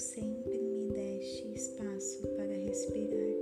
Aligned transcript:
sempre 0.00 0.58
me 0.58 0.86
deste 0.86 1.46
espaço 1.52 2.26
para 2.28 2.54
respirar, 2.54 3.36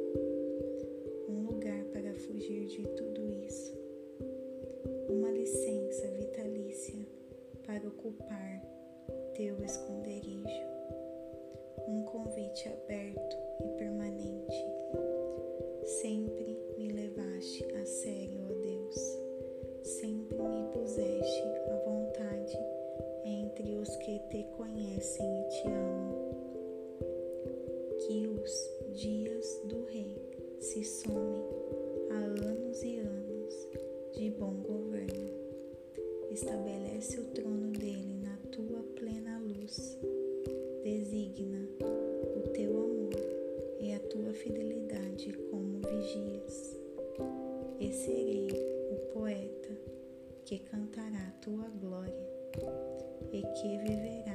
um 1.29 1.47
lugar 1.47 1.85
para 1.93 2.13
fugir 2.15 2.67
de 2.67 2.83
tudo 2.97 3.31
isso, 3.47 3.79
uma 5.09 5.31
licença 5.31 6.09
vitalícia 6.09 7.07
para 7.65 7.87
ocupar 7.87 8.61
teu 9.35 9.63
esconderijo, 9.63 10.67
um 11.87 12.03
convite 12.03 12.69
aberto 12.69 13.37
e 13.65 13.69
permanente, 13.79 14.65
sempre 15.85 16.59
a 17.81 17.87
sério, 17.87 18.47
ó 18.51 18.63
Deus. 18.63 19.19
Sempre 19.83 20.37
me 20.37 20.73
puseste 20.73 21.43
à 21.71 21.77
vontade 21.89 22.59
entre 23.25 23.77
os 23.77 23.97
que 23.99 24.19
te 24.29 24.43
conhecem 24.57 25.41
e 25.41 25.49
te 25.49 25.69
amam. 25.69 26.38
Que 28.09 28.27
os 28.27 28.71
dias 28.95 29.61
do 29.65 29.85
Rei 29.85 30.17
se 30.61 30.83
somem 30.83 31.45
a 32.11 32.15
anos 32.15 32.83
e 32.83 32.97
anos 33.01 33.69
de 34.17 34.31
bom 34.31 34.55
governo. 34.63 35.29
Estabelece 36.31 37.21
o 37.21 37.25
trono 37.35 37.71
dele 37.73 38.15
na 38.23 38.35
tua 38.51 38.83
plena 38.97 39.39
luz. 39.41 39.99
Designa 40.83 41.69
o 42.35 42.49
teu 42.49 42.71
amor 42.79 43.13
e 43.79 43.93
a 43.93 44.01
tua 44.01 44.33
fidelidade 44.33 45.35
como 45.51 45.79
vigias 45.87 46.79
e 47.79 47.93
serei 47.93 48.49
o 48.91 49.13
poeta 49.13 49.77
que 50.47 50.61
cantará 50.61 51.31
tua 51.43 51.69
glória 51.79 52.27
e 53.31 53.43
que 53.43 53.79
viverá 53.79 54.28